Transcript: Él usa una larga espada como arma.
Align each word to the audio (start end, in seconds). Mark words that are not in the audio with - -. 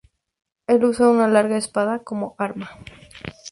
Él 0.65 0.83
usa 0.83 1.09
una 1.09 1.27
larga 1.27 1.57
espada 1.57 2.03
como 2.03 2.33
arma. 2.39 2.71